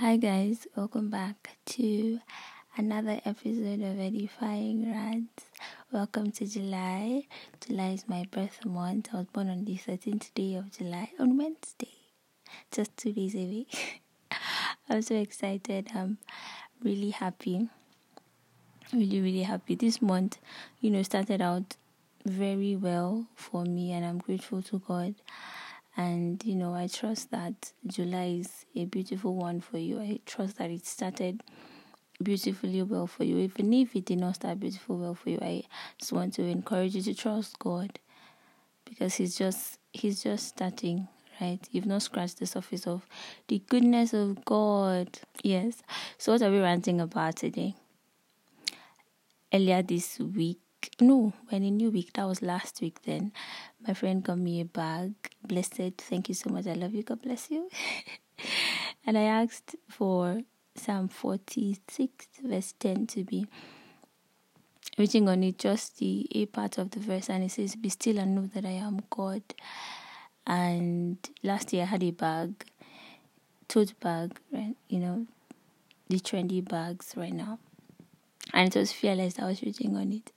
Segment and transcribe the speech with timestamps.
[0.00, 2.18] Hi, guys, welcome back to
[2.76, 5.44] another episode of Edifying Rants.
[5.92, 7.28] Welcome to July.
[7.64, 9.10] July is my birth month.
[9.12, 11.94] I was born on the 13th day of July on Wednesday,
[12.72, 13.66] just two days away.
[14.88, 15.88] I'm so excited.
[15.94, 16.18] I'm
[16.82, 17.68] really happy.
[18.92, 19.76] Really, really happy.
[19.76, 20.38] This month,
[20.80, 21.76] you know, started out
[22.26, 25.14] very well for me, and I'm grateful to God
[25.96, 30.00] and you know i trust that july is a beautiful one for you.
[30.00, 31.42] I trust that it started
[32.22, 33.38] beautifully well for you.
[33.38, 35.62] Even if it did not start beautiful well for you i
[35.98, 37.98] just want to encourage you to trust god
[38.84, 41.08] because he's just he's just starting
[41.40, 41.60] right?
[41.72, 43.06] You've not scratched the surface of
[43.48, 45.18] the goodness of god.
[45.42, 45.82] Yes.
[46.18, 47.74] So what are we ranting about today?
[49.52, 50.58] Earlier this week
[51.00, 53.32] no, when a new week, that was last week then.
[53.86, 55.12] My friend got me a bag.
[55.46, 56.66] Blessed, thank you so much.
[56.66, 57.02] I love you.
[57.02, 57.68] God bless you.
[59.06, 60.42] and I asked for
[60.76, 63.46] Psalm 46, verse 10 to be
[64.98, 68.18] reading on it, just the A part of the verse, and it says, Be still
[68.18, 69.42] and know that I am God.
[70.46, 72.64] And last year I had a bag,
[73.68, 74.76] tote bag, right?
[74.88, 75.26] You know,
[76.08, 77.58] the trendy bags right now.
[78.54, 79.38] And it was fearless.
[79.38, 80.32] I was reading on it.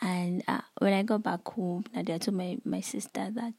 [0.00, 3.54] And uh, when I got back home, Nadia told my, my sister that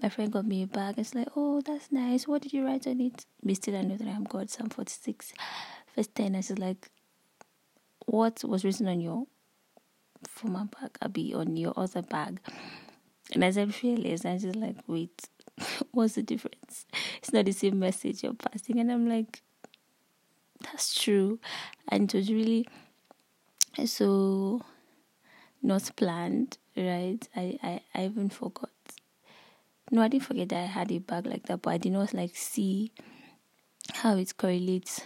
[0.00, 0.94] my friend got me a bag.
[0.98, 2.26] It's like, oh, that's nice.
[2.26, 3.26] What did you write on it?
[3.44, 5.32] Be still I know that I am God, Psalm 46,
[5.94, 6.34] verse 10.
[6.34, 6.90] I was like,
[8.06, 9.26] what was written on your
[10.28, 10.96] former bag?
[11.02, 12.40] I'll be on your other bag.
[13.32, 13.48] And I
[13.82, 15.28] realized, I was like, wait,
[15.90, 16.86] what's the difference?
[17.18, 18.78] It's not the same message you're passing.
[18.78, 19.42] And I'm like,
[20.62, 21.40] that's true.
[21.88, 22.66] And it was really
[23.84, 24.62] so
[25.62, 27.26] not planned, right?
[27.34, 28.70] I, I, I even forgot.
[29.90, 32.14] No, I didn't forget that I had a bag like that, but I did not
[32.14, 32.92] like see
[33.92, 35.02] how it correlates.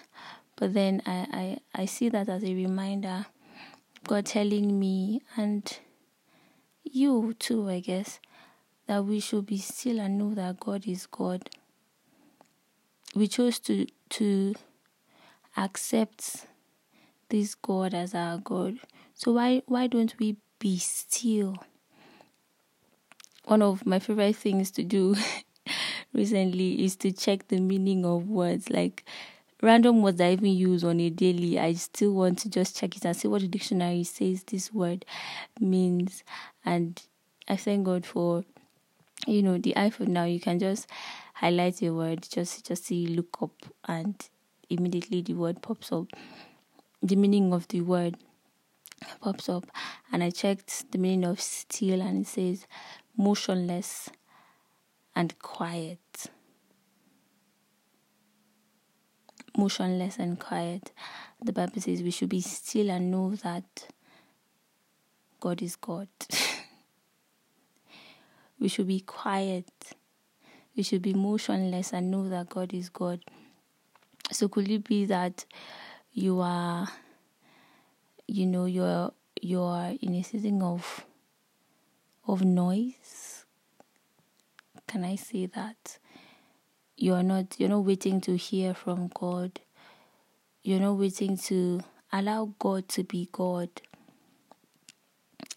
[0.57, 3.27] But then I, I, I see that as a reminder,
[4.07, 5.79] God telling me and
[6.85, 8.21] you too, I guess,
[8.87, 11.51] that we should be still and know that God is God.
[13.15, 14.55] We chose to to
[15.57, 16.47] accept
[17.29, 18.79] this God as our God.
[19.15, 21.57] So why why don't we be still.
[23.45, 25.17] One of my favorite things to do
[26.13, 28.69] recently is to check the meaning of words.
[28.71, 29.05] Like
[29.63, 33.05] random words I even use on a daily, I still want to just check it
[33.05, 35.05] and see what the dictionary says this word
[35.61, 36.25] means.
[36.65, 37.01] And
[37.49, 38.45] I thank God for
[39.27, 40.25] you know the iPhone now.
[40.25, 40.89] You can just
[41.35, 43.53] highlight a word, just just see look up,
[43.87, 44.15] and
[44.69, 46.09] immediately the word pops up.
[47.03, 48.17] The meaning of the word
[49.21, 49.67] pops up
[50.13, 52.67] and I checked the meaning of still and it says
[53.17, 54.11] motionless
[55.15, 55.99] and quiet.
[59.57, 60.93] Motionless and quiet.
[61.43, 63.89] The Bible says we should be still and know that
[65.41, 66.09] God is God.
[68.61, 69.71] we should be quiet.
[70.77, 73.21] We should be motionless and know that God is God.
[74.31, 75.45] So could it be that
[76.13, 76.89] you are
[78.27, 81.05] you know you're you're in a season of
[82.27, 83.45] of noise.
[84.87, 85.99] Can i say that?
[86.97, 89.61] You're not you're not waiting to hear from god.
[90.63, 91.81] You're not waiting to
[92.13, 93.71] allow god to be god.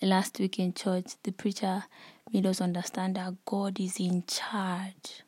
[0.02, 1.84] Last week in church the preacher
[2.32, 5.24] made us understand that god is in charge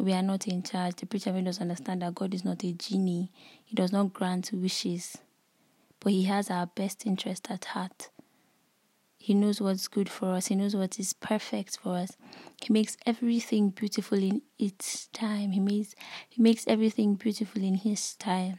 [0.00, 2.72] we are not in charge the preacher made us understand that god is not a
[2.72, 3.30] genie
[3.64, 5.18] he does not grant wishes
[6.00, 8.08] but He has our best interest at heart.
[9.18, 12.16] He knows what's good for us, He knows what is perfect for us.
[12.62, 15.52] He makes everything beautiful in its time.
[15.52, 15.94] He makes
[16.28, 18.58] He makes everything beautiful in His time.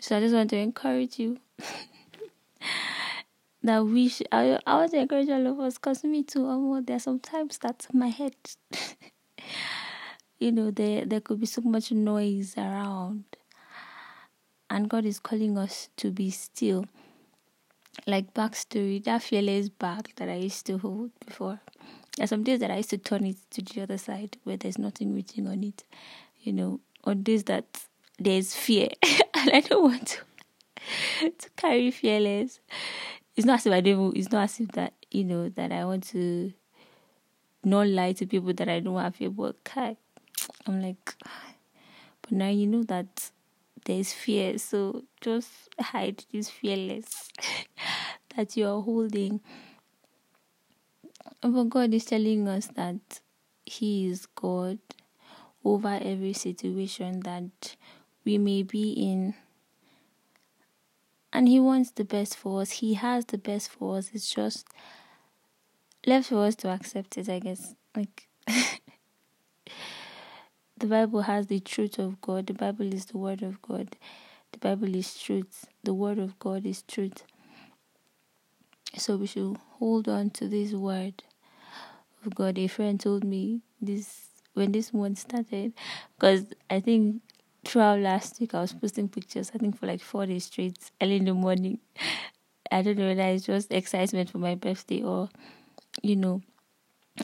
[0.00, 1.38] So I just want to encourage you
[3.62, 6.46] that we should, I, I want to encourage all of us because me too.
[6.46, 8.34] Um, there are some times that my head,
[10.38, 13.24] you know, there there could be so much noise around
[14.70, 16.86] and God is calling us to be still.
[18.06, 21.60] Like backstory, that fearless bag that I used to hold before.
[22.16, 24.56] There are some days that I used to turn it to the other side where
[24.56, 25.84] there's nothing written on it.
[26.40, 27.64] You know, on days that
[28.18, 28.88] there's fear
[29.34, 30.06] and I don't want
[31.20, 32.60] to to carry fearless.
[33.36, 35.84] It's not as if I don't it's not as if that, you know, that I
[35.84, 36.52] want to
[37.64, 39.64] not lie to people that I don't have fear, but
[40.68, 41.14] I'm like
[42.22, 43.30] but now you know that
[43.84, 44.58] there's fear.
[44.58, 45.50] So just
[45.80, 47.30] hide this fearless
[48.36, 49.40] that you are holding.
[51.40, 53.20] But God is telling us that
[53.64, 54.78] He is God
[55.64, 57.76] over every situation that
[58.24, 59.34] we may be in.
[61.32, 62.70] And He wants the best for us.
[62.72, 64.10] He has the best for us.
[64.12, 64.66] It's just
[66.06, 67.74] left for us to accept it, I guess.
[67.94, 68.28] Like,
[70.78, 73.96] the Bible has the truth of God, the Bible is the Word of God,
[74.52, 77.24] the Bible is truth, the Word of God is truth.
[78.96, 81.22] So we should hold on to this Word
[82.24, 82.58] of God.
[82.58, 85.72] A friend told me this when this one started,
[86.18, 87.22] because I think
[87.64, 91.16] throughout last week I was posting pictures, I think for like four days straight, early
[91.16, 91.78] in the morning.
[92.70, 95.30] I don't know whether it's just excitement for my birthday or,
[96.02, 96.42] you know.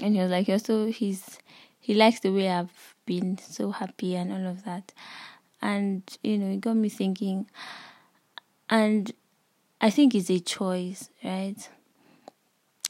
[0.03, 1.39] And he was like, also he's
[1.79, 4.93] he likes the way I've been so happy and all of that.
[5.63, 7.47] And, you know, it got me thinking
[8.69, 9.13] and
[9.81, 11.69] I think it's a choice, right?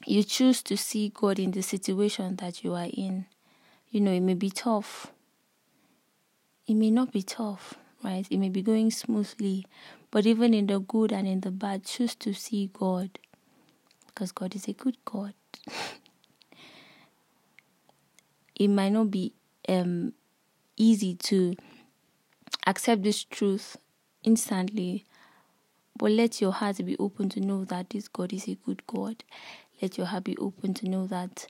[0.07, 3.27] You choose to see God in the situation that you are in.
[3.91, 5.13] You know, it may be tough.
[6.67, 8.27] It may not be tough, right?
[8.31, 9.67] It may be going smoothly.
[10.11, 13.19] But even in the good and in the bad, choose to see God.
[14.07, 15.35] Because God is a good God.
[18.55, 19.33] it might not be
[19.69, 20.13] um,
[20.77, 21.55] easy to
[22.67, 23.77] accept this truth
[24.23, 25.05] instantly,
[25.97, 29.23] but let your heart be open to know that this God is a good God.
[29.81, 31.47] Let your heart be open to know that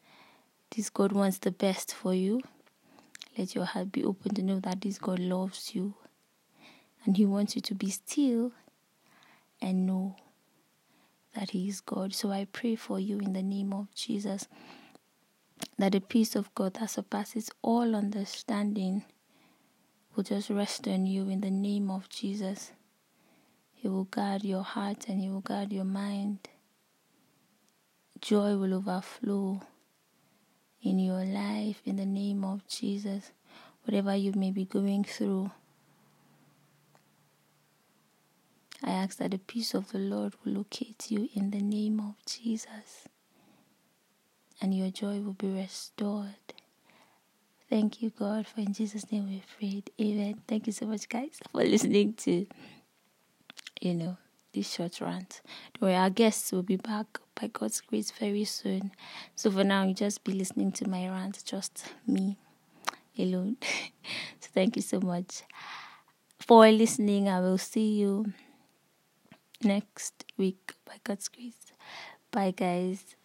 [0.74, 2.40] this God wants the best for you.
[3.38, 5.94] Let your heart be open to know that this God loves you
[7.04, 8.52] and He wants you to be still
[9.60, 10.16] and know
[11.34, 12.14] that He is God.
[12.14, 14.46] So I pray for you in the name of Jesus
[15.78, 19.04] that the peace of God that surpasses all understanding
[20.14, 22.72] will just rest on you in the name of Jesus.
[23.72, 26.48] He will guard your heart and He will guard your mind.
[28.20, 29.60] Joy will overflow
[30.82, 33.32] in your life in the name of Jesus.
[33.84, 35.50] Whatever you may be going through,
[38.82, 42.14] I ask that the peace of the Lord will locate you in the name of
[42.24, 43.08] Jesus
[44.60, 46.34] and your joy will be restored.
[47.68, 49.90] Thank you, God, for in Jesus' name we prayed.
[50.00, 50.42] Amen.
[50.46, 52.46] Thank you so much, guys, for listening to,
[53.80, 54.16] you know,
[54.52, 55.40] this short rant.
[55.74, 58.92] Don't worry, our guests will be back by God's grace very soon.
[59.34, 62.38] So for now, you just be listening to my rant, just me
[63.18, 63.56] alone.
[64.40, 65.42] so thank you so much
[66.38, 67.28] for listening.
[67.28, 68.32] I will see you
[69.62, 71.72] next week by God's grace.
[72.30, 73.16] Bye, guys.